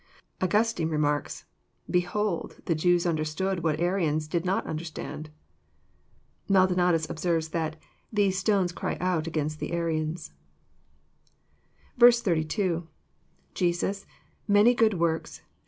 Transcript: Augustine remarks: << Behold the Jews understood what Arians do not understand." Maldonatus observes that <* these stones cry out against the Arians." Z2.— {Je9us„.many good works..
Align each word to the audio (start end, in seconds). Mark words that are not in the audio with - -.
Augustine 0.41 0.89
remarks: 0.89 1.45
<< 1.67 1.91
Behold 1.97 2.59
the 2.65 2.73
Jews 2.73 3.05
understood 3.05 3.59
what 3.63 3.79
Arians 3.79 4.27
do 4.27 4.39
not 4.39 4.65
understand." 4.65 5.29
Maldonatus 6.49 7.07
observes 7.07 7.49
that 7.49 7.75
<* 7.97 8.11
these 8.11 8.35
stones 8.35 8.71
cry 8.71 8.97
out 8.99 9.27
against 9.27 9.59
the 9.59 9.73
Arians." 9.73 10.33
Z2.— 11.99 12.87
{Je9us„.many 13.55 14.73
good 14.75 14.95
works.. 14.95 15.43